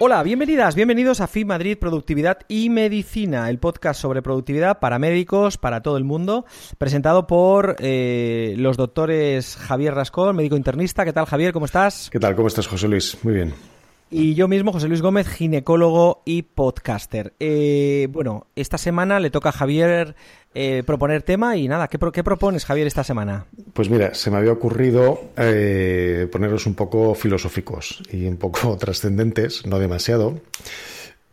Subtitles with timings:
[0.00, 5.58] Hola, bienvenidas, bienvenidos a FI Madrid Productividad y Medicina, el podcast sobre productividad para médicos,
[5.58, 6.44] para todo el mundo,
[6.78, 11.04] presentado por eh, los doctores Javier Rascón, médico internista.
[11.04, 11.52] ¿Qué tal, Javier?
[11.52, 12.10] ¿Cómo estás?
[12.12, 12.36] ¿Qué tal?
[12.36, 13.18] ¿Cómo estás, José Luis?
[13.24, 13.52] Muy bien.
[14.10, 17.34] Y yo mismo, José Luis Gómez, ginecólogo y podcaster.
[17.40, 20.16] Eh, bueno, esta semana le toca a Javier
[20.54, 23.44] eh, proponer tema y nada, ¿qué, qué propones, Javier, esta semana?
[23.74, 29.66] Pues mira, se me había ocurrido eh, ponerlos un poco filosóficos y un poco trascendentes,
[29.66, 30.40] no demasiado,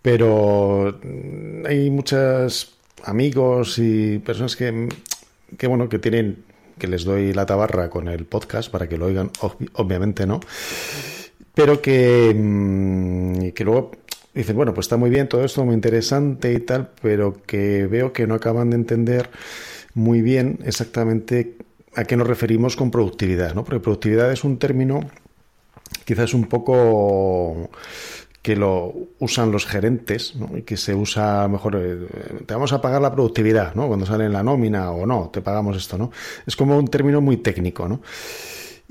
[0.01, 0.99] pero
[1.65, 4.89] hay muchos amigos y personas que,
[5.57, 6.43] que bueno, que tienen,
[6.77, 10.41] que les doy la tabarra con el podcast para que lo oigan, ob- obviamente, ¿no?
[11.55, 13.91] Pero que, mm, que luego
[14.33, 18.13] dicen, bueno, pues está muy bien todo esto, muy interesante y tal, pero que veo
[18.13, 19.29] que no acaban de entender
[19.93, 21.55] muy bien exactamente
[21.95, 23.63] a qué nos referimos con productividad, ¿no?
[23.63, 24.99] Porque productividad es un término
[26.03, 27.69] quizás un poco
[28.41, 30.55] que lo usan los gerentes ¿no?
[30.55, 33.87] y que se usa mejor eh, te vamos a pagar la productividad ¿no?
[33.87, 36.11] cuando sale en la nómina o no te pagamos esto no
[36.45, 38.01] es como un término muy técnico ¿no?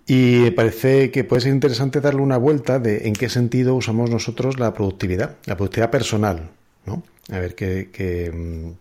[0.07, 4.11] Y me parece que puede ser interesante darle una vuelta de en qué sentido usamos
[4.11, 6.51] nosotros la productividad, la productividad personal,
[6.85, 7.03] ¿no?
[7.31, 8.73] A ver qué, qué, mm,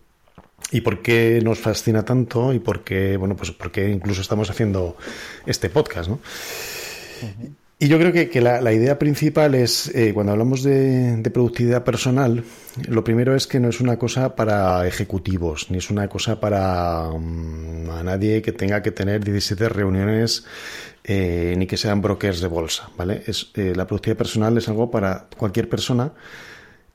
[0.70, 4.50] y por qué nos fascina tanto y por qué, bueno, pues por qué incluso estamos
[4.50, 4.96] haciendo
[5.46, 6.20] este podcast, ¿no?
[7.78, 11.30] Y yo creo que, que la, la idea principal es, eh, cuando hablamos de, de
[11.30, 12.44] productividad personal,
[12.88, 17.10] lo primero es que no es una cosa para ejecutivos, ni es una cosa para
[17.10, 20.44] mm, a nadie que tenga que tener 17 reuniones,
[21.02, 23.24] eh, ni que sean brokers de bolsa, ¿vale?
[23.26, 26.12] Es, eh, la productividad personal es algo para cualquier persona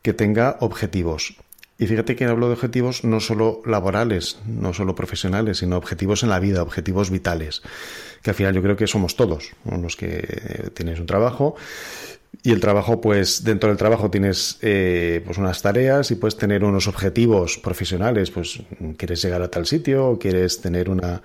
[0.02, 1.36] que tenga objetivos.
[1.80, 6.30] Y fíjate que hablo de objetivos no solo laborales, no solo profesionales, sino objetivos en
[6.30, 7.62] la vida, objetivos vitales,
[8.22, 11.56] que al final yo creo que somos todos, los que eh, tienes un trabajo
[12.44, 16.66] y el trabajo, pues dentro del trabajo tienes eh, pues unas tareas y puedes tener
[16.66, 18.62] unos objetivos profesionales, pues
[18.98, 21.22] quieres llegar a tal sitio o quieres tener una,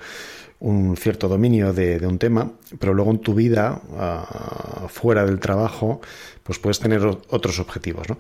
[0.60, 5.40] un cierto dominio de, de un tema, pero luego en tu vida, ah, fuera del
[5.40, 6.00] trabajo,
[6.42, 8.18] pues puedes tener otros objetivos, ¿no?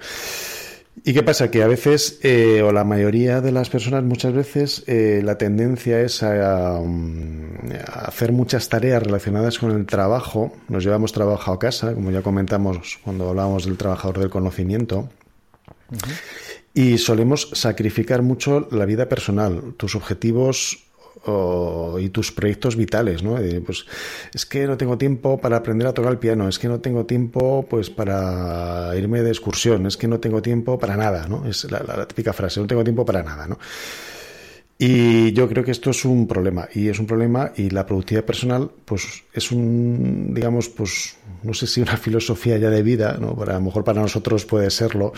[1.02, 1.50] ¿Y qué pasa?
[1.50, 6.00] Que a veces, eh, o la mayoría de las personas, muchas veces, eh, la tendencia
[6.00, 7.50] es a, um,
[7.86, 10.52] a hacer muchas tareas relacionadas con el trabajo.
[10.68, 15.08] Nos llevamos trabajo a casa, como ya comentamos cuando hablábamos del trabajador del conocimiento.
[16.72, 20.84] Y solemos sacrificar mucho la vida personal, tus objetivos
[21.98, 23.36] y tus proyectos vitales, ¿no?
[23.64, 23.86] Pues
[24.32, 27.06] es que no tengo tiempo para aprender a tocar el piano, es que no tengo
[27.06, 31.46] tiempo pues para irme de excursión, es que no tengo tiempo para nada, ¿no?
[31.46, 33.58] Es la, típica frase, no tengo tiempo para nada, ¿no?
[34.76, 38.24] Y yo creo que esto es un problema, y es un problema, y la productividad
[38.24, 43.40] personal, pues es un, digamos, pues no sé si una filosofía ya de vida, ¿no?
[43.40, 45.12] A lo mejor para nosotros puede serlo,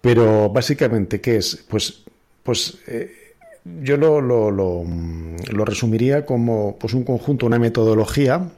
[0.00, 1.64] pero básicamente, ¿qué es?
[1.68, 2.02] Pues,
[2.42, 3.19] pues eh,
[3.64, 4.84] yo lo, lo, lo,
[5.52, 8.50] lo resumiría como pues un conjunto, una metodología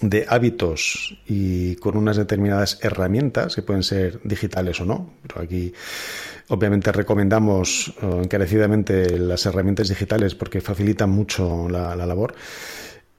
[0.00, 5.10] de hábitos y con unas determinadas herramientas que pueden ser digitales o no.
[5.22, 5.72] Pero aquí
[6.48, 12.34] obviamente recomendamos eh, encarecidamente las herramientas digitales porque facilitan mucho la, la labor.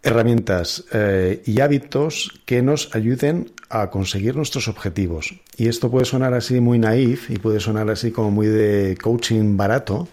[0.02, 5.36] Herramientas eh, y hábitos que nos ayuden a conseguir nuestros objetivos.
[5.58, 9.58] Y esto puede sonar así muy naif y puede sonar así como muy de coaching
[9.58, 10.08] barato,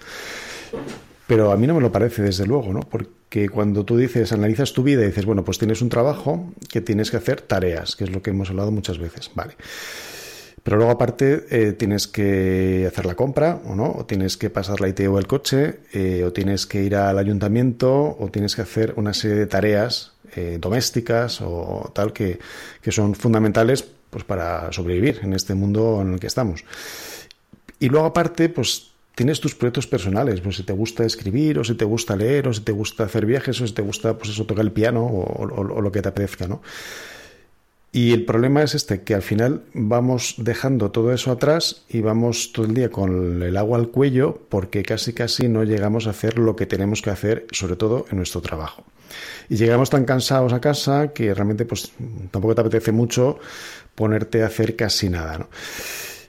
[1.26, 2.80] pero a mí no me lo parece, desde luego, ¿no?
[2.80, 6.52] Porque que cuando tú dices, analizas tu vida y dices, bueno, pues tienes un trabajo
[6.70, 9.54] que tienes que hacer tareas, que es lo que hemos hablado muchas veces, vale.
[10.62, 14.80] Pero luego aparte eh, tienes que hacer la compra o no, o tienes que pasar
[14.80, 18.94] la ITO el coche, eh, o tienes que ir al ayuntamiento, o tienes que hacer
[18.96, 22.40] una serie de tareas eh, domésticas o tal que,
[22.82, 26.64] que son fundamentales pues para sobrevivir en este mundo en el que estamos.
[27.78, 31.74] Y luego aparte, pues tienes tus proyectos personales, pues si te gusta escribir, o si
[31.74, 34.44] te gusta leer, o si te gusta hacer viajes, o si te gusta, pues eso,
[34.44, 36.62] tocar el piano, o, o lo que te apetezca, ¿no?
[37.92, 42.52] Y el problema es este, que al final vamos dejando todo eso atrás y vamos
[42.52, 46.38] todo el día con el agua al cuello porque casi casi no llegamos a hacer
[46.38, 48.84] lo que tenemos que hacer, sobre todo en nuestro trabajo.
[49.48, 51.90] Y llegamos tan cansados a casa que realmente pues
[52.30, 53.38] tampoco te apetece mucho
[53.94, 55.48] ponerte a hacer casi nada, ¿no?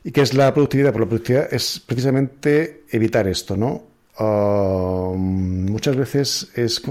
[0.07, 0.93] ¿Y qué es la productividad?
[0.93, 3.83] Pues la productividad es precisamente evitar esto, ¿no?
[5.17, 6.81] Muchas veces es,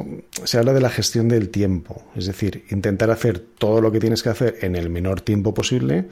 [0.45, 4.23] se habla de la gestión del tiempo, es decir, intentar hacer todo lo que tienes
[4.23, 6.05] que hacer en el menor tiempo posible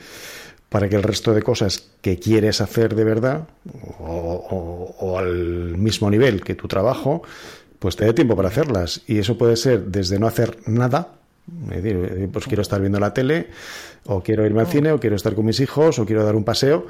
[0.70, 3.48] para que el resto de cosas que quieres hacer de verdad
[4.00, 7.22] o, al mismo nivel que tu trabajo,
[7.80, 9.02] pues te dé tiempo para hacerlas.
[9.06, 11.16] Y eso puede ser desde no hacer nada,
[11.70, 13.49] es decir, pues quiero estar viendo la tele,
[14.06, 16.44] o quiero irme al cine, o quiero estar con mis hijos, o quiero dar un
[16.44, 16.87] paseo.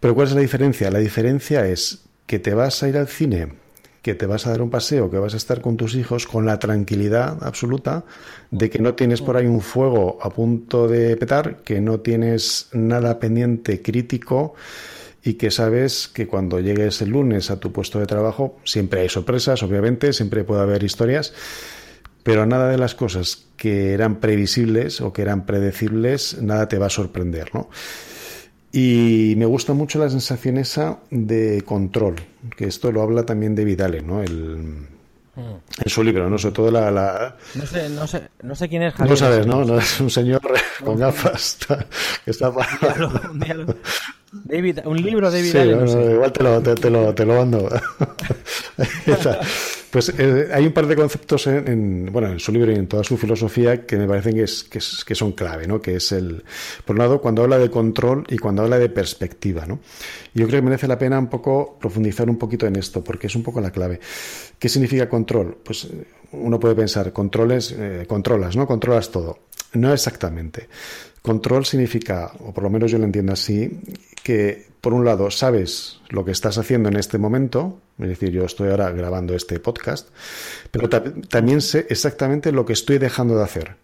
[0.00, 0.90] Pero ¿cuál es la diferencia?
[0.90, 3.48] La diferencia es que te vas a ir al cine,
[4.02, 6.44] que te vas a dar un paseo, que vas a estar con tus hijos con
[6.44, 8.04] la tranquilidad absoluta
[8.50, 12.68] de que no tienes por ahí un fuego a punto de petar, que no tienes
[12.72, 14.54] nada pendiente crítico
[15.22, 19.08] y que sabes que cuando llegues el lunes a tu puesto de trabajo siempre hay
[19.08, 21.32] sorpresas, obviamente, siempre puede haber historias,
[22.22, 26.86] pero nada de las cosas que eran previsibles o que eran predecibles, nada te va
[26.86, 27.68] a sorprender, ¿no?
[28.72, 32.16] Y me gusta mucho la sensación esa de control,
[32.56, 34.22] que esto lo habla también de Vidale, ¿no?
[34.22, 34.86] El,
[35.36, 36.36] en su libro, ¿no?
[36.38, 36.90] Sobre todo la...
[36.90, 37.36] la...
[37.54, 39.10] No, sé, no, sé, no sé quién es Javier.
[39.10, 39.64] No sabes, ¿no?
[39.64, 40.42] No es un señor
[40.84, 41.58] con gafas
[42.24, 42.50] que está...
[42.50, 43.74] Un diálogo,
[44.32, 46.12] David, un libro de David sí, Allen, no, no sé.
[46.12, 47.68] igual te lo, te, te lo, te lo mando.
[49.90, 52.86] pues eh, hay un par de conceptos en, en, bueno, en su libro y en
[52.86, 55.82] toda su filosofía que me parecen que, es, que, es, que son clave, ¿no?
[55.82, 56.42] Que es el,
[56.86, 59.80] por un lado, cuando habla de control y cuando habla de perspectiva, ¿no?
[60.32, 63.36] Yo creo que merece la pena un poco profundizar un poquito en esto, porque es
[63.36, 64.00] un poco la clave.
[64.58, 65.58] ¿Qué significa control?
[65.62, 65.88] Pues
[66.32, 68.66] uno puede pensar, controles, eh, controlas, ¿no?
[68.66, 69.40] Controlas todo.
[69.74, 70.68] No exactamente.
[71.22, 73.80] Control significa, o por lo menos yo lo entiendo así,
[74.22, 78.44] que por un lado sabes lo que estás haciendo en este momento, es decir, yo
[78.44, 80.08] estoy ahora grabando este podcast,
[80.72, 83.76] pero ta también sé exactamente lo que estoy dejando de hacer.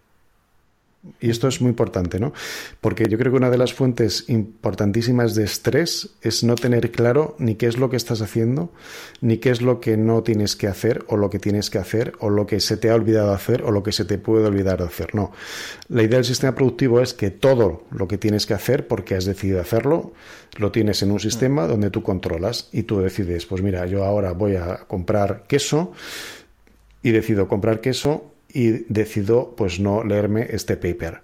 [1.21, 2.33] Y esto es muy importante, ¿no?
[2.81, 7.35] Porque yo creo que una de las fuentes importantísimas de estrés es no tener claro
[7.39, 8.73] ni qué es lo que estás haciendo,
[9.21, 12.13] ni qué es lo que no tienes que hacer, o lo que tienes que hacer,
[12.19, 14.81] o lo que se te ha olvidado hacer, o lo que se te puede olvidar
[14.81, 15.15] hacer.
[15.15, 15.31] No.
[15.87, 19.23] La idea del sistema productivo es que todo lo que tienes que hacer, porque has
[19.23, 20.11] decidido hacerlo,
[20.57, 24.33] lo tienes en un sistema donde tú controlas y tú decides, pues mira, yo ahora
[24.33, 25.93] voy a comprar queso
[27.01, 31.21] y decido comprar queso y decido pues no leerme este paper.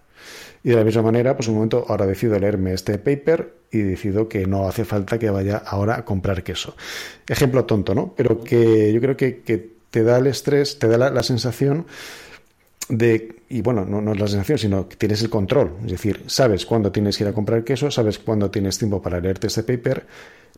[0.64, 4.28] Y de la misma manera, pues un momento, ahora decido leerme este paper y decido
[4.28, 6.76] que no hace falta que vaya ahora a comprar queso.
[7.28, 8.14] Ejemplo tonto, ¿no?
[8.16, 11.86] Pero que yo creo que, que te da el estrés, te da la, sensación
[12.90, 15.78] de, y bueno, no, no, es la sensación, sino que tienes el control.
[15.86, 19.20] Es decir, sabes cuándo tienes que ir a comprar queso, sabes cuándo tienes tiempo para
[19.20, 20.06] leerte este paper,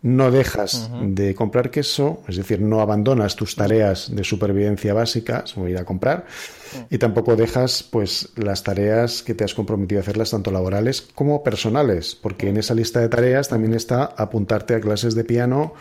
[0.02, 1.14] no dejas uh -huh.
[1.14, 5.86] de comprar queso, es decir, no abandonas tus tareas de supervivencia básicas, como ir a
[5.86, 6.88] comprar, uh -huh.
[6.90, 11.44] y tampoco dejas pues las tareas que te has comprometido a hacerlas, tanto laborales como
[11.44, 15.74] personales, porque en esa lista de tareas también está apuntarte a clases de piano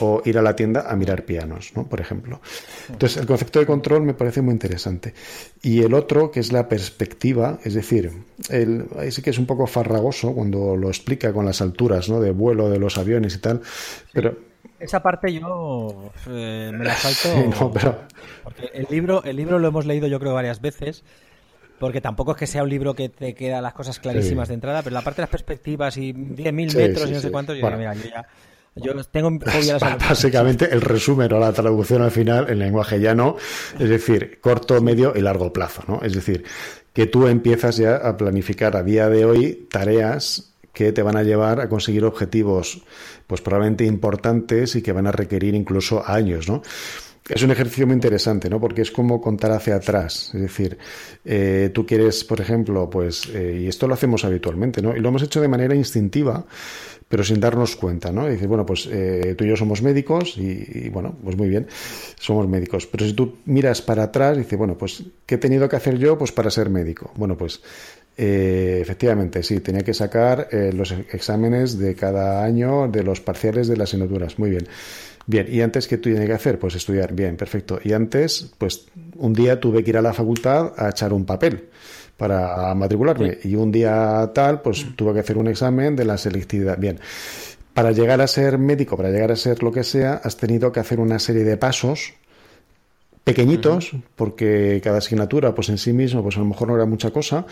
[0.00, 1.86] o ir a la tienda a mirar pianos, ¿no?
[1.86, 2.40] Por ejemplo.
[2.88, 5.14] Entonces, el concepto de control me parece muy interesante.
[5.62, 8.10] Y el otro, que es la perspectiva, es decir,
[8.50, 12.20] el, ahí sí que es un poco farragoso cuando lo explica con las alturas, ¿no?
[12.20, 13.60] De vuelo de los aviones y tal,
[14.12, 14.54] pero...
[14.80, 17.40] Esa parte yo eh, me la salto.
[17.40, 18.00] Sí, no, pero...
[18.42, 21.04] Porque el libro, el libro lo hemos leído yo creo varias veces.
[21.78, 24.50] Porque tampoco es que sea un libro que te queda las cosas clarísimas sí.
[24.50, 27.20] de entrada, pero la parte de las perspectivas y 10.000 sí, metros sí, y no
[27.20, 27.78] sé cuántos, yo, bueno.
[27.78, 28.26] mira, yo ya
[28.76, 29.30] yo tengo
[30.08, 33.36] Básicamente el resumen o la traducción al final en lenguaje llano,
[33.78, 36.00] es decir, corto, medio y largo plazo, ¿no?
[36.02, 36.44] Es decir,
[36.92, 41.22] que tú empiezas ya a planificar a día de hoy tareas que te van a
[41.22, 42.82] llevar a conseguir objetivos
[43.28, 46.62] pues probablemente importantes y que van a requerir incluso años, ¿no?
[47.28, 48.60] Es un ejercicio muy interesante, ¿no?
[48.60, 50.30] Porque es como contar hacia atrás.
[50.34, 50.76] Es decir,
[51.24, 54.94] eh, tú quieres, por ejemplo, pues, eh, y esto lo hacemos habitualmente, ¿no?
[54.94, 56.44] Y lo hemos hecho de manera instintiva,
[57.08, 58.28] pero sin darnos cuenta, ¿no?
[58.28, 61.66] Y dices, bueno, pues eh, tú y yo somos médicos y, bueno, pues muy bien,
[62.20, 62.86] somos médicos.
[62.86, 66.18] Pero si tú miras para atrás, dices, bueno, pues, ¿qué he tenido que hacer yo
[66.18, 67.10] pues para ser médico?
[67.16, 67.62] Bueno, pues
[68.16, 73.88] efectivamente, sí, tenía que sacar los exámenes de cada año de los parciales de las
[73.88, 74.38] asignaturas.
[74.38, 74.68] Muy bien.
[75.26, 76.58] Bien, ¿y antes qué tuve que hacer?
[76.58, 77.14] Pues estudiar.
[77.14, 77.78] Bien, perfecto.
[77.82, 81.68] Y antes, pues un día tuve que ir a la facultad a echar un papel
[82.16, 83.38] para matricularme.
[83.42, 84.94] Y un día tal, pues mm.
[84.94, 86.78] tuve que hacer un examen de la selectividad.
[86.78, 87.00] Bien.
[87.72, 90.80] Para llegar a ser médico, para llegar a ser lo que sea, has tenido que
[90.80, 92.14] hacer una serie de pasos
[93.24, 97.10] pequeñitos, porque cada asignatura, pues en sí mismo, pues a lo mejor no era mucha
[97.10, 97.46] cosa,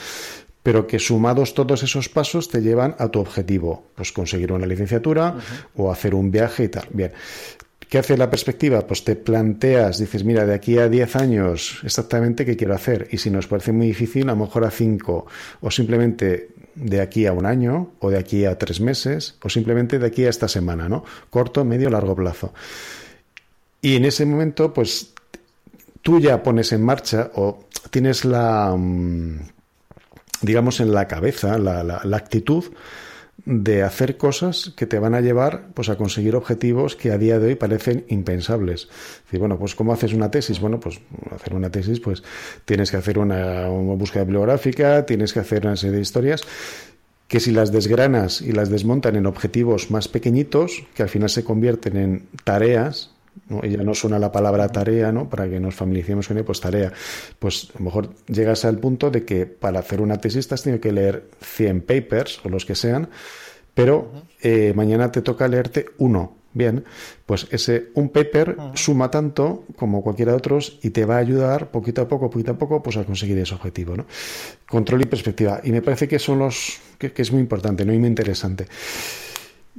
[0.63, 5.37] pero que sumados todos esos pasos te llevan a tu objetivo, pues conseguir una licenciatura
[5.77, 6.87] o hacer un viaje y tal.
[6.91, 7.13] Bien.
[7.89, 8.87] ¿Qué hace la perspectiva?
[8.87, 13.07] Pues te planteas, dices, mira, de aquí a 10 años exactamente qué quiero hacer.
[13.11, 15.27] Y si nos parece muy difícil, a lo mejor a 5
[15.61, 19.99] o simplemente de aquí a un año o de aquí a tres meses o simplemente
[19.99, 21.05] de aquí a esta semana, ¿no?
[21.29, 22.55] Corto, medio, largo plazo.
[23.83, 25.13] Y en ese momento, pues
[26.01, 29.39] tú ya pones en marcha o tienes la, mm,
[30.43, 32.65] digamos, en la cabeza, la, la actitud
[33.45, 37.39] de hacer cosas que te van a llevar pues a conseguir objetivos que a día
[37.39, 38.89] de hoy parecen impensables.
[39.33, 40.61] Y bueno, pues ¿cómo haces una tesis?
[40.61, 41.01] Bueno, pues
[41.35, 42.23] hacer una tesis, pues
[42.65, 46.43] tienes que hacer una, búsqueda bibliográfica, tienes que hacer una serie de historias
[47.27, 51.43] que si las desgranas y las desmontan en objetivos más pequeñitos, que al final se
[51.43, 53.12] convierten en tareas,
[53.49, 53.63] ¿no?
[53.65, 55.29] ya no suena la palabra tarea, ¿no?
[55.29, 56.93] Para que nos familiaricemos con ella, pues tarea.
[57.39, 60.81] Pues a lo mejor llegas al punto de que para hacer una tesis has tenido
[60.81, 63.09] que leer 100 papers o los que sean,
[63.75, 66.37] pero eh, mañana te toca leerte uno.
[66.55, 66.85] Bien,
[67.25, 71.71] pues ese un paper suma tanto como cualquiera de otros y te va a ayudar
[71.71, 74.05] poquito a poco, poquito a poco, pues a conseguir ese objetivo, ¿no?
[74.69, 75.63] Control y perspectiva.
[75.65, 77.95] Y me parece que son los que, que es muy importante, ¿no?
[77.95, 78.67] Y muy interesante.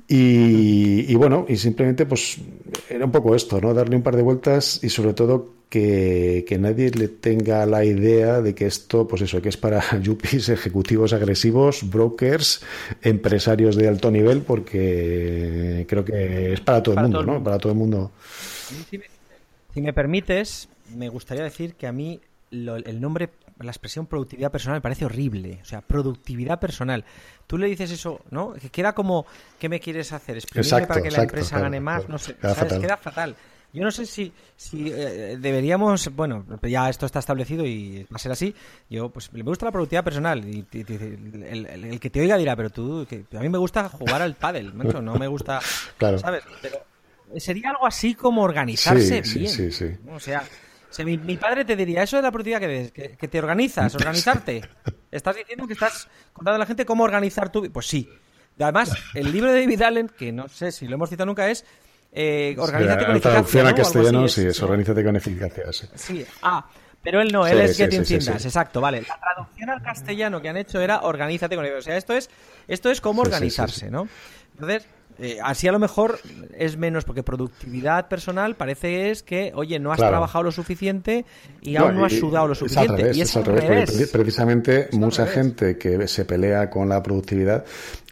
[0.07, 2.37] Y, bueno, y simplemente pues
[2.89, 3.73] era un poco esto, ¿no?
[3.73, 8.55] Darle un par de vueltas y sobre todo que, nadie le tenga la idea de
[8.55, 12.63] que esto, pues eso, que es para yuppies, ejecutivos agresivos, brokers,
[13.01, 17.43] empresarios de alto nivel, porque creo que es para todo el mundo, ¿no?
[17.43, 18.11] Para todo el mundo.
[19.73, 22.19] Si me, permites, me gustaría decir que a mí
[22.51, 23.29] el nombre
[23.63, 25.59] la expresión productividad personal me parece horrible.
[25.61, 27.03] O sea, productividad personal.
[27.47, 28.53] Tú le dices eso, ¿no?
[28.53, 29.25] Que queda como,
[29.59, 30.37] ¿qué me quieres hacer?
[30.37, 32.07] Exprimirme para que la empresa gane más.
[32.09, 32.81] no sé, queda Fatal.
[32.81, 33.35] Queda fatal.
[33.73, 38.19] Yo no sé si, si eh, deberíamos, bueno, ya esto está establecido y va a
[38.19, 38.53] ser así.
[38.87, 40.45] Yo, pues, me gusta la productividad personal.
[40.47, 44.35] Y, el, que te oiga dirá, pero tú, que, a mí me gusta jugar al
[44.35, 45.59] pádel, no me gusta,
[45.97, 46.19] claro.
[46.19, 46.43] ¿sabes?
[46.61, 46.77] Pero
[47.37, 49.25] sería algo así como organizarse bien.
[49.25, 49.95] Sí, sí, sí.
[50.11, 50.43] O sea,
[50.99, 54.61] mi, padre te diría, eso es la productividad que, que, te organizas, organizarte.
[55.11, 57.71] Estás diciendo que estás contando a la gente cómo organizar tu...
[57.71, 58.09] Pues sí.
[58.59, 61.65] Además, el libro de David Allen, que no sé si lo hemos citado nunca, es
[62.11, 63.31] eh, Organízate con eficacia.
[63.31, 65.89] traducción a castellano, sí, es Organízate con eficacia.
[65.95, 66.23] Sí.
[66.43, 66.69] ah,
[67.03, 69.01] pero él no, él es Getting sí, exacto, vale.
[69.07, 71.79] La traducción al castellano que han hecho era Organízate con eficacia.
[71.79, 72.29] O sea, esto es,
[72.67, 74.07] esto es cómo organizarse, ¿no?
[74.53, 74.87] Entonces,
[75.19, 76.19] eh, así a lo mejor
[76.57, 81.25] es menos, porque productividad personal parece es que, oye, no has trabajado lo suficiente
[81.61, 83.11] y aún no has sudado lo suficiente.
[83.11, 87.65] Es al revés, precisamente mucha gente que se pelea con la productividad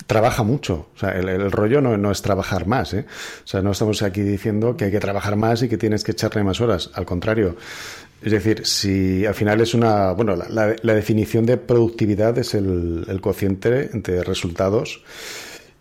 [0.06, 0.90] trabaja mucho.
[0.96, 2.94] O sea, el, rollo no, no, es trabajar más.
[2.94, 3.06] ¿eh?
[3.44, 6.12] O sea, no estamos aquí diciendo que hay que trabajar más y que tienes que
[6.12, 6.92] echarle más horas.
[6.94, 7.56] Al contrario.
[8.22, 10.12] Es decir, si al final es una.
[10.12, 15.04] Bueno, la, la, definición de productividad es el, el cociente de resultados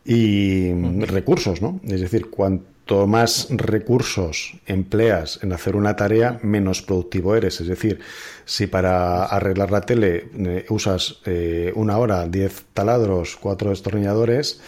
[0.05, 1.81] y recursos, ¿no?
[1.87, 7.61] Es decir, cuanto más recursos empleas en hacer una tarea, menos productivo eres.
[7.61, 8.01] Es decir,
[8.45, 14.61] si para arreglar la tele eh, usas eh, una hora, diez taladros, cuatro destornilladores,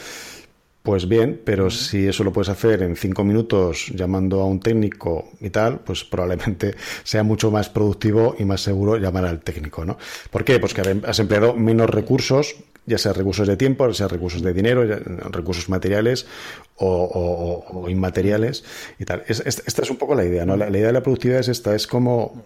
[0.83, 5.31] pues bien, pero si eso lo puedes hacer en cinco minutos llamando a un técnico
[5.41, 6.75] y tal, pues probablemente
[7.05, 9.97] sea mucho más productivo y más seguro llamar al técnico, ¿no?
[10.31, 10.59] ¿Por qué?
[10.59, 14.53] Pues que has empleado menos recursos ya sea recursos de tiempo, ya sea recursos de
[14.53, 14.85] dinero,
[15.31, 16.27] recursos materiales
[16.77, 18.65] o, inmateriales
[18.99, 19.23] y tal.
[19.29, 20.57] esta es un poco la idea, ¿no?
[20.57, 22.43] La, idea de la productividad es esta, es como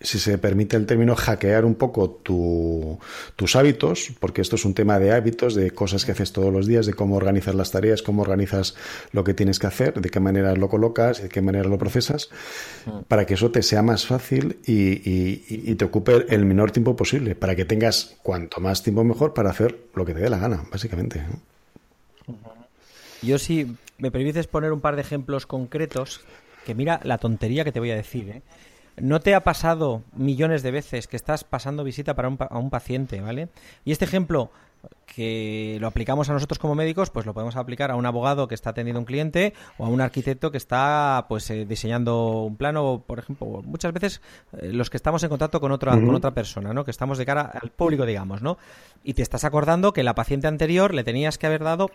[0.00, 4.98] si se permite el término, hackear un poco tus hábitos, porque esto es un tema
[4.98, 8.22] de hábitos, de cosas que haces todos los días, de cómo organizas las tareas, cómo
[8.22, 8.74] organizas
[9.12, 12.28] lo que tienes que hacer, de qué manera lo colocas, de qué manera lo procesas,
[12.84, 13.04] mm.
[13.08, 17.54] para que eso te sea más fácil y, te ocupe el menor tiempo posible, para
[17.54, 21.22] que tengas cuanto más tiempo mejor para hacer lo que te dé la gana, básicamente.
[23.22, 26.20] Yo si me permites poner un par de ejemplos concretos
[26.64, 28.42] que mira la tontería que te voy a decir, ¿eh?
[28.96, 32.70] ¿No te ha pasado millones de veces que estás pasando visita para un, a un
[32.70, 33.48] paciente, ¿vale?
[33.84, 34.50] Y este ejemplo
[35.06, 38.54] que lo aplicamos a nosotros como médicos, pues lo podemos aplicar a un abogado que
[38.54, 43.02] está atendiendo un cliente o a un arquitecto que está pues eh, diseñando un plano,
[43.06, 44.20] por ejemplo, muchas veces
[44.60, 46.84] eh, los que estamos en contacto con otra con otra persona, ¿no?
[46.84, 48.58] Que estamos de cara al público, digamos, ¿no?
[49.04, 51.90] Y te estás acordando que la paciente anterior le tenías que haber dado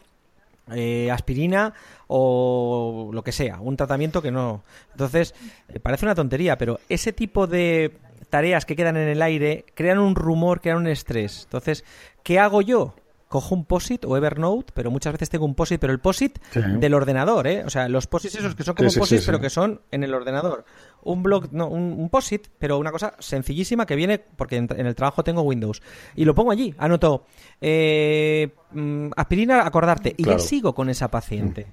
[0.73, 1.73] eh, aspirina
[2.07, 4.63] o lo que sea, un tratamiento que no.
[4.91, 5.33] Entonces,
[5.69, 7.97] eh, parece una tontería, pero ese tipo de
[8.29, 11.43] tareas que quedan en el aire crean un rumor, crean un estrés.
[11.43, 11.83] Entonces,
[12.23, 12.95] ¿qué hago yo?
[13.31, 16.93] Cojo un POSIT o Evernote, pero muchas veces tengo un POSIT, pero el POSIT del
[16.93, 17.63] ordenador, ¿eh?
[17.65, 20.65] O sea, los POSITs esos que son como POSIT, pero que son en el ordenador.
[21.03, 24.95] Un blog, no, un, un POSIT, pero una cosa sencillísima que viene, porque en, el
[24.95, 25.81] trabajo tengo Windows,
[26.13, 27.25] y lo pongo allí, anoto,
[27.61, 31.67] eh, mm, aspirina, acordarte, y ya sigo con esa paciente.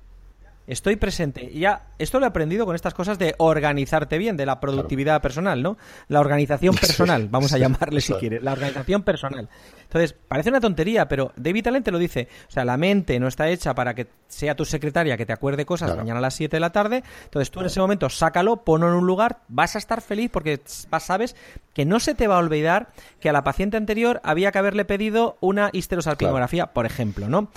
[0.68, 1.50] Estoy presente.
[1.54, 5.62] Ya, esto lo he aprendido con estas cosas de organizarte bien, de la productividad personal,
[5.62, 5.78] ¿no?
[6.08, 9.48] La organización personal, vamos a llamarle si quieres, la organización personal.
[9.84, 12.28] Entonces, parece una tontería, pero David Allen te lo dice.
[12.48, 15.64] O sea, la mente no está hecha para que sea tu secretaria que te acuerde
[15.64, 17.02] cosas mañana a las 7 de la tarde.
[17.24, 20.60] Entonces, tú en ese momento sácalo, ponlo en un lugar, vas a estar feliz porque
[20.66, 21.34] sabes
[21.72, 22.88] que no se te va a olvidar
[23.20, 27.48] que a la paciente anterior había que haberle pedido una histerosalpingografía, por ejemplo, ¿no?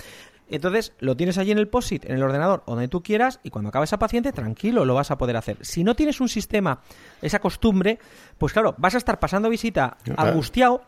[0.48, 3.70] Entonces lo tienes allí en el POSIT, en el ordenador, donde tú quieras, y cuando
[3.70, 5.56] acabe esa paciente, tranquilo, lo vas a poder hacer.
[5.62, 6.80] Si no tienes un sistema,
[7.22, 7.98] esa costumbre,
[8.38, 10.82] pues claro, vas a estar pasando visita angustiado,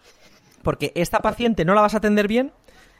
[0.62, 2.52] porque esta paciente no la vas a atender bien,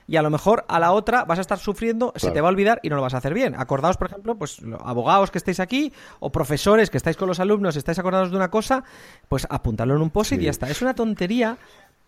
[0.07, 2.51] y a lo mejor a la otra vas a estar sufriendo, se te va a
[2.51, 3.55] olvidar y no lo vas a hacer bien.
[3.57, 7.77] Acordaos, por ejemplo, pues abogados que estéis aquí o profesores que estáis con los alumnos,
[7.77, 8.85] estáis acordados de una cosa,
[9.29, 10.69] pues apuntarlo en un post-it y ya está.
[10.69, 11.57] Es una tontería,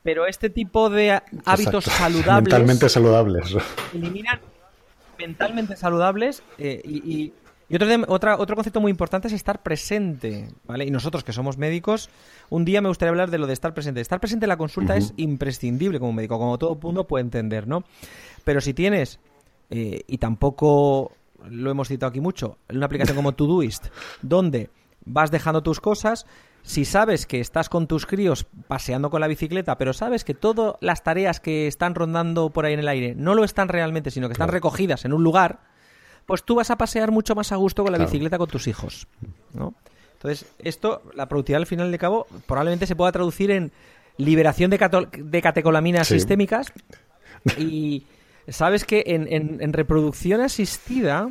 [0.06, 2.44] pero este tipo de hábitos saludables.
[2.44, 3.56] Mentalmente saludables.
[3.92, 4.38] Eliminan
[5.18, 7.32] mentalmente saludables eh, y,
[7.74, 10.84] otro, otra, otro concepto muy importante es estar presente, ¿vale?
[10.84, 12.08] Y nosotros que somos médicos,
[12.50, 14.00] un día me gustaría hablar de lo de estar presente.
[14.00, 17.82] Estar presente en la consulta es imprescindible como médico, como todo mundo puede entender, ¿no?
[18.44, 19.18] Pero si tienes,
[19.70, 21.16] eh, y tampoco
[21.50, 23.86] lo hemos citado aquí mucho, una aplicación como Todoist,
[24.22, 24.70] donde
[25.04, 26.26] vas dejando tus cosas,
[26.66, 30.74] si sabes que estás con tus críos paseando con la bicicleta, pero sabes que todas
[30.80, 34.26] las tareas que están rondando por ahí en el aire no lo están realmente, sino
[34.26, 35.60] que están recogidas en un lugar,
[36.26, 39.06] pues tú vas a pasear mucho más a gusto con la bicicleta con tus hijos,
[39.54, 39.74] ¿no?
[40.14, 43.70] Entonces, esto, la productividad al final de cabo, probablemente se pueda traducir en
[44.16, 46.72] liberación de, de catecolaminas sistémicas
[47.58, 48.06] y
[48.48, 51.28] sabes que en, reproducción asistida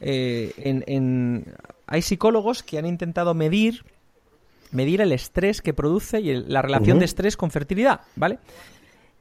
[0.00, 1.46] eh, en,
[1.86, 3.84] hay psicólogos que han intentado medir
[4.72, 8.38] medir el estrés que produce y la relación de estrés con fertilidad, ¿vale?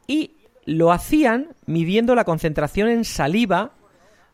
[0.08, 0.36] Y
[0.66, 3.72] lo hacían midiendo la concentración en saliva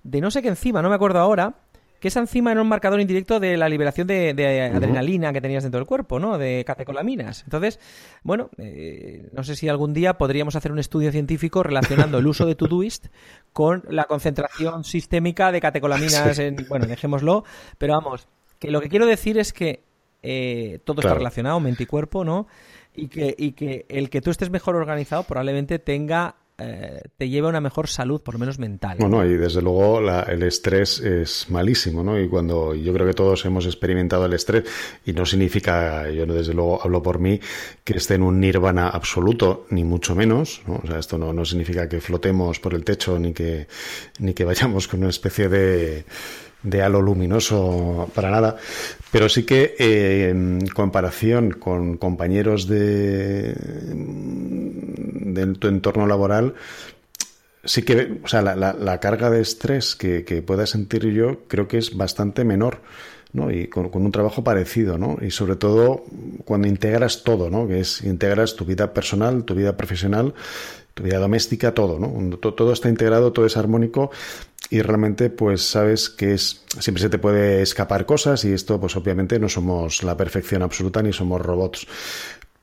[0.04, 1.56] de no sé qué enzima, no me acuerdo ahora,
[2.00, 5.80] que esa enzima era un marcador indirecto de la liberación de, adrenalina que tenías dentro
[5.80, 6.38] del cuerpo, ¿no?
[6.38, 7.44] De catecolaminas.
[7.44, 7.80] Entonces,
[8.22, 12.46] bueno, eh, no sé si algún día podríamos hacer un estudio científico relacionando el uso
[12.46, 13.08] de Todoist
[13.54, 16.58] con la concentración sistémica de catecolaminas en...
[16.70, 17.44] Bueno, dejémoslo,
[17.80, 18.28] pero vamos,
[18.60, 19.84] que lo que quiero decir es que
[20.26, 22.48] eh, todo está relacionado, mente y cuerpo, ¿no?
[22.96, 27.48] Y que, y que el que tú estés mejor organizado probablemente tenga eh, te lleve
[27.48, 28.98] a una mejor salud, por lo menos mental.
[29.00, 32.18] Bueno, y desde luego el estrés es malísimo, ¿no?
[32.18, 34.64] Y cuando yo creo que todos hemos experimentado el estrés,
[35.06, 37.42] y no significa, yo desde luego hablo por mí,
[37.84, 40.80] que esté en un nirvana absoluto, ni mucho menos, ¿no?
[40.82, 43.68] O sea, esto no, no significa que flotemos por el techo, ni que,
[44.20, 46.06] ni que vayamos con una especie de
[46.66, 48.58] de halo luminoso para nada,
[49.12, 53.54] pero sí que eh, en comparación con compañeros de,
[53.94, 56.56] de tu entorno laboral,
[57.64, 61.96] sí que, o sea, la, carga de estrés que, pueda sentir yo creo que es
[61.96, 62.82] bastante menor.
[63.34, 63.52] ¿no?
[63.52, 65.18] y con, con, un trabajo parecido, ¿no?
[65.22, 66.06] y sobre todo
[66.46, 67.68] cuando integras todo, ¿no?
[67.68, 70.34] que es integras tu vida personal, tu vida profesional,
[70.94, 72.38] tu vida doméstica, todo, ¿no?
[72.38, 74.10] todo está integrado, todo es armónico
[74.70, 78.96] y realmente pues sabes que es siempre se te puede escapar cosas y esto pues
[78.96, 81.88] obviamente no somos la perfección absoluta ni somos robots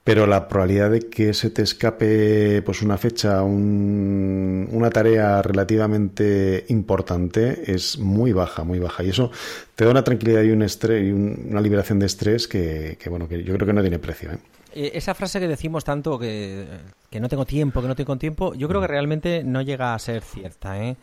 [0.04, 6.64] pero la probabilidad de que se te escape pues una fecha un, una tarea relativamente
[6.68, 9.30] importante es muy baja muy baja y eso
[9.76, 13.44] te da una tranquilidad y un estrés y una liberación de estrés que, bueno que
[13.44, 14.38] yo creo que no tiene precio ¿eh?
[14.74, 16.66] Eh, esa frase que decimos tanto que,
[17.10, 19.98] que no tengo tiempo que no tengo tiempo yo creo que realmente no llega a
[20.00, 20.96] ser cierta ¿eh?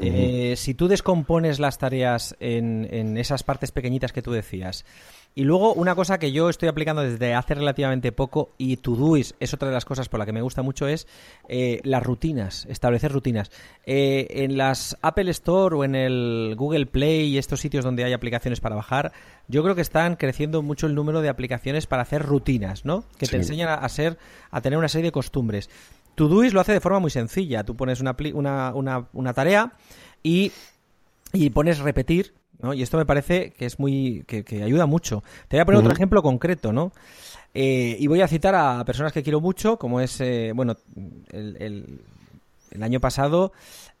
[0.00, 4.84] Eh, si tú descompones las tareas en, esas partes pequeñitas que tú decías
[5.34, 9.54] Y luego una cosa que yo estoy aplicando desde hace relativamente poco y Todoist es
[9.54, 11.08] otra de las cosas por la que me gusta mucho es
[11.48, 13.50] eh, las rutinas, establecer rutinas.
[13.86, 18.12] Eh, en las Apple Store o en el Google Play y estos sitios donde hay
[18.12, 19.12] aplicaciones para bajar,
[19.48, 23.04] yo creo que están creciendo mucho el número de aplicaciones para hacer rutinas, ¿no?
[23.18, 24.18] Que te enseñan a, a ser,
[24.50, 25.70] a tener una serie de costumbres.
[26.18, 27.64] Todoist lo hace de forma muy sencilla.
[27.64, 29.72] Tú pones una, pli- una, una, una tarea
[30.22, 30.52] y,
[31.32, 32.74] y pones repetir, ¿no?
[32.74, 34.24] Y esto me parece que es muy.
[34.26, 35.22] que, que ayuda mucho.
[35.48, 36.92] Te voy a poner otro ejemplo concreto, ¿no?
[37.54, 40.76] Eh, y voy a citar a personas que quiero mucho, como es, eh, bueno,
[41.32, 42.00] el, el-
[42.70, 43.52] el año pasado,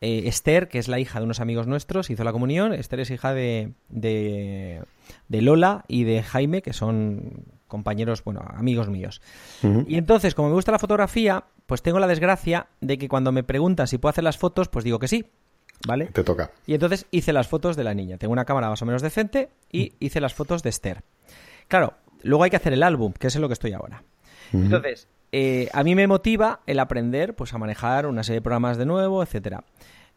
[0.02, 2.74] eh, Esther, que es la hija de unos amigos nuestros, hizo la comunión.
[2.74, 4.82] Esther es hija de, de,
[5.28, 9.22] de Lola y de Jaime, que son compañeros, bueno, amigos míos.
[9.88, 13.44] Y entonces, como me gusta la fotografía, pues tengo la desgracia de que cuando me
[13.44, 15.26] preguntan si puedo hacer las fotos, pues digo que sí.
[15.86, 16.06] ¿Vale?
[16.06, 16.50] Te toca.
[16.66, 18.16] Y entonces hice las fotos de la niña.
[18.16, 21.02] Tengo una cámara más o menos decente y hice las fotos de Esther.
[21.68, 24.02] Claro, luego hay que hacer el álbum, que es en lo que estoy ahora.
[24.50, 28.78] Entonces, eh, a mí me motiva el aprender pues a manejar una serie de programas
[28.78, 29.62] de nuevo, etcétera.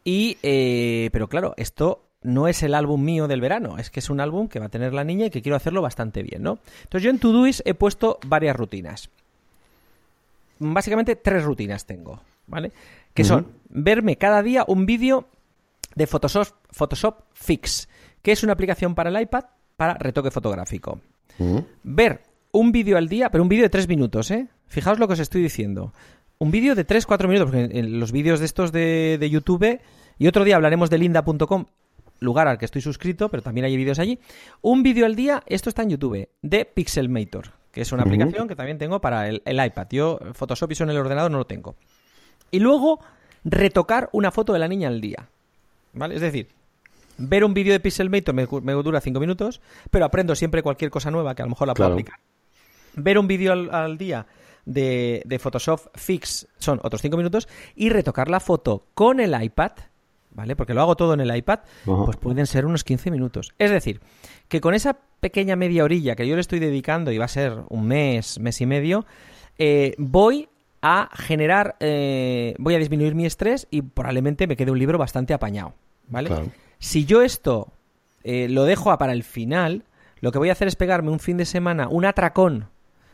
[0.05, 4.09] Y, eh, pero claro, esto no es el álbum mío del verano, es que es
[4.09, 6.59] un álbum que va a tener la niña y que quiero hacerlo bastante bien, ¿no?
[6.83, 9.09] Entonces yo en Todoist he puesto varias rutinas.
[10.63, 12.71] Básicamente tres rutinas tengo, ¿vale?
[13.15, 15.27] Que son verme cada día un vídeo
[15.95, 17.89] de Photoshop, Photoshop Fix,
[18.21, 19.45] que es una aplicación para el iPad
[19.75, 20.99] para retoque fotográfico.
[21.81, 22.21] Ver
[22.51, 24.49] un vídeo al día, pero un vídeo de tres minutos, ¿eh?
[24.67, 25.93] Fijaos lo que os estoy diciendo.
[26.37, 29.79] Un vídeo de 3-4 minutos, porque en los vídeos de estos de, de YouTube,
[30.19, 31.65] y otro día hablaremos de linda.com,
[32.19, 34.19] lugar al que estoy suscrito, pero también hay vídeos allí.
[34.61, 38.55] Un vídeo al día, esto está en YouTube, de Pixelmator, que es una aplicación que
[38.55, 39.87] también tengo para el, el iPad.
[39.91, 41.75] Yo Photoshop y eso en el ordenador no lo tengo.
[42.51, 42.99] Y luego,
[43.43, 45.27] retocar una foto de la niña al día.
[45.93, 46.15] ¿Vale?
[46.15, 46.49] Es decir,
[47.17, 51.11] ver un vídeo de Pixelmator me, me dura 5 minutos, pero aprendo siempre cualquier cosa
[51.11, 51.93] nueva que a lo mejor la puedo Claro.
[51.93, 52.19] aplicar.
[52.95, 54.25] Ver un vídeo al, al día
[54.65, 59.71] de, de Photoshop Fix son otros 5 minutos y retocar la foto con el iPad,
[60.31, 60.55] ¿vale?
[60.55, 62.05] Porque lo hago todo en el iPad, Ajá.
[62.05, 63.53] pues pueden ser unos 15 minutos.
[63.57, 64.01] Es decir,
[64.51, 67.53] que con esa pequeña media orilla que yo le estoy dedicando, y va a ser
[67.69, 69.05] un mes, mes y medio,
[69.57, 70.49] eh, voy
[70.81, 75.33] a generar, eh, voy a disminuir mi estrés y probablemente me quede un libro bastante
[75.33, 75.73] apañado,
[76.09, 76.27] ¿vale?
[76.27, 76.47] Claro.
[76.79, 77.69] Si yo esto
[78.25, 79.83] eh, lo dejo a para el final,
[80.19, 82.65] lo que voy a hacer es pegarme un fin de semana, un atracón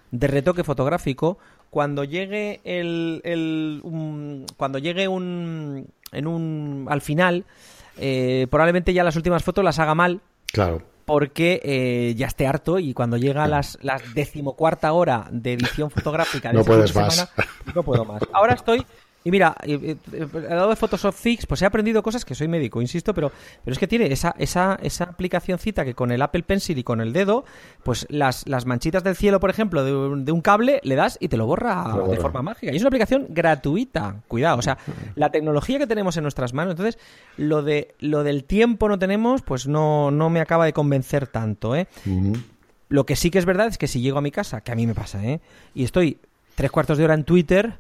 [0.10, 1.38] de retoque fotográfico
[1.70, 7.44] cuando llegue el, el- un- cuando llegue un en un al final
[7.98, 10.22] eh, probablemente ya las últimas fotos las haga mal
[10.54, 10.82] Claro.
[11.08, 16.50] Porque eh, ya esté harto y cuando llega las, las decimocuarta hora de edición fotográfica
[16.50, 17.16] de No fin puedes de más.
[17.16, 17.32] semana,
[17.74, 18.22] no puedo más.
[18.34, 18.86] Ahora estoy
[19.28, 20.00] y mira, al
[20.50, 23.30] lado de Photoshop Fix, pues he aprendido cosas que soy médico, insisto, pero,
[23.66, 27.02] pero es que tiene esa, esa, esa aplicacioncita que con el Apple Pencil y con
[27.02, 27.44] el dedo,
[27.84, 31.18] pues las, las manchitas del cielo, por ejemplo, de un, de un cable, le das
[31.20, 32.22] y te lo borra Lo de borra.
[32.22, 32.72] forma mágica.
[32.72, 34.78] Y es una aplicación gratuita, cuidado, o sea,
[35.16, 36.98] la tecnología que tenemos en nuestras manos, entonces,
[37.36, 41.76] lo de lo del tiempo no tenemos, pues no, no me acaba de convencer tanto,
[41.76, 41.88] ¿eh?
[42.88, 44.76] Lo que sí que es verdad es que si llego a mi casa, que a
[44.76, 45.42] mí me pasa, ¿eh?
[45.76, 46.20] Y estoy
[46.56, 47.74] tres cuartos de hora en Twitter,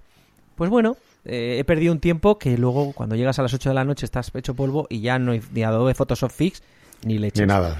[0.56, 3.76] pues bueno, eh, he perdido un tiempo que luego cuando llegas a las 8 de
[3.76, 6.64] la noche estás hecho polvo y ya no hay ni Adobe Photoshop Fix
[7.04, 7.42] ni leche.
[7.42, 7.78] Ni nada.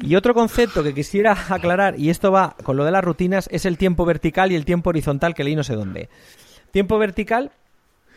[0.00, 3.64] Y otro concepto que quisiera aclarar, y esto va con lo de las rutinas, es
[3.64, 6.08] el tiempo vertical y el tiempo horizontal que leí no sé dónde.
[6.72, 7.52] Tiempo vertical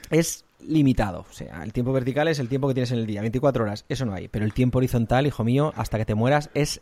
[0.10, 1.26] es limitado.
[1.30, 3.86] O sea, el tiempo vertical es el tiempo que tienes en el día, 24 horas.
[3.90, 4.28] Eso no hay.
[4.28, 6.82] Pero el tiempo horizontal, hijo mío, hasta que te mueras es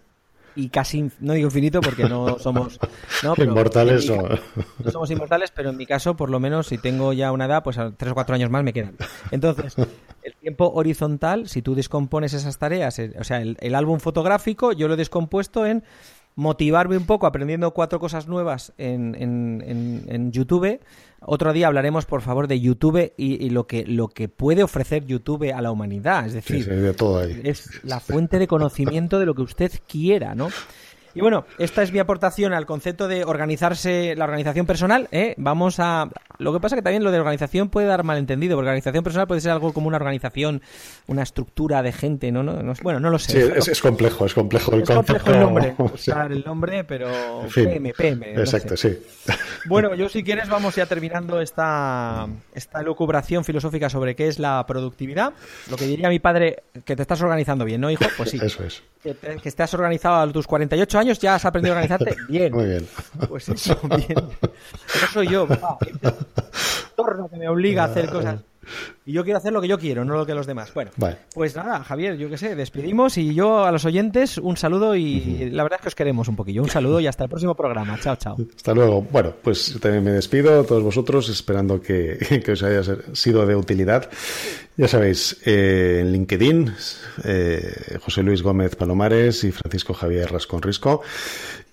[0.55, 2.79] y casi, no digo infinito porque no somos
[3.23, 4.39] no, pero Inmortales en mi o- ca-
[4.83, 7.63] no somos inmortales, pero en mi caso, por lo menos, si tengo ya una edad,
[7.63, 8.95] pues a tres o cuatro años más me quedan.
[9.31, 9.75] Entonces,
[10.23, 14.71] el tiempo horizontal, si tú descompones esas tareas, eh, o sea, el, el álbum fotográfico,
[14.71, 15.83] yo lo he descompuesto en
[16.35, 20.79] motivarme un poco aprendiendo cuatro cosas nuevas en, en- en- en YouTube.
[21.27, 25.05] Otro día hablaremos, por favor, de YouTube y, y lo, que, lo que puede ofrecer
[25.05, 26.25] YouTube a la humanidad.
[26.27, 27.41] Es Sí, decir, sí, de todo ahí.
[27.43, 30.49] es la fuente de conocimiento de lo que usted quiera, ¿no?
[31.15, 35.07] Y bueno, esta es mi aportación al concepto de organizarse, la organización personal.
[35.11, 35.33] ¿eh?
[35.37, 36.09] Vamos a.
[36.37, 39.39] Lo que pasa que también lo de organización puede dar malentendido, porque organización personal puede
[39.39, 40.61] ser algo como una organización,
[41.07, 42.43] una estructura de gente, ¿no?
[42.43, 43.31] no, no- bueno, no lo sé.
[43.31, 45.33] Sí, es, es complejo, es complejo el Es complejo concepto.
[45.33, 46.11] el nombre, Sí.
[46.11, 47.07] usar el nombre, pero
[47.43, 47.65] En fin.
[47.69, 48.33] PM, PM.
[48.33, 49.01] no Exacto, sé.
[49.25, 49.33] sí.
[49.67, 54.65] Bueno, yo si quieres vamos ya terminando esta, esta lucubración filosófica sobre qué es la
[54.67, 55.31] productividad.
[55.71, 58.03] Lo que diría mi padre, que te estás organizando bien, ¿no, hijo?
[58.17, 58.39] Pues sí.
[58.41, 58.83] Eso es.
[59.01, 62.53] Que, te- que estés organizado a tus 48 años, ya has aprendido a organizarte bien.
[62.53, 62.87] Muy bien.
[63.27, 64.17] Pues eso, bien.
[64.93, 65.47] Eso soy yo,
[66.97, 68.41] entorno que me obliga a hacer cosas.
[69.05, 70.73] Y yo quiero hacer lo que yo quiero, no lo que los demás.
[70.73, 71.17] Bueno, Vale.
[71.33, 75.49] pues nada, Javier, yo qué sé, despedimos y yo a los oyentes un saludo y
[75.51, 76.63] la verdad es que os queremos un poquillo.
[76.63, 77.99] Un saludo y hasta el próximo programa.
[77.99, 78.37] Chao, chao.
[78.55, 79.01] Hasta luego.
[79.01, 82.81] Bueno, pues yo también me despido a todos vosotros, esperando que, que os haya
[83.13, 84.09] sido de utilidad.
[84.77, 86.73] Ya sabéis, eh, en LinkedIn,
[87.23, 91.01] eh, José Luis Gómez Palomares y Francisco Javier Rascón Risco.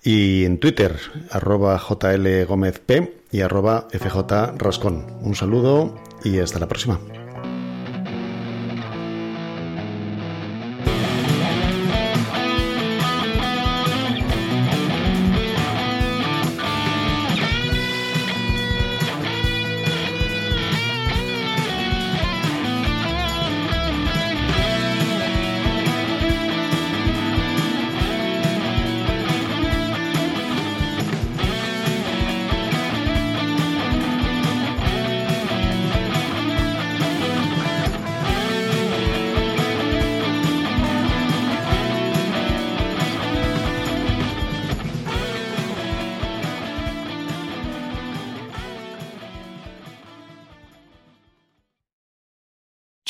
[0.03, 0.97] Y en Twitter,
[1.29, 5.05] arroba JL Gómez P y arroba FJ Rascón.
[5.21, 6.99] Un saludo y hasta la próxima.